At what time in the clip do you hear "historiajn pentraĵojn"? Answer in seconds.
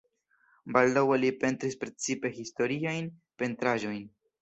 2.41-4.05